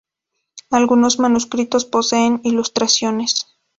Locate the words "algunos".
0.71-1.19